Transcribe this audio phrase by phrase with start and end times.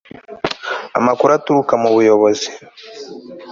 [0.97, 2.47] amakuru aturuka mu buyobozi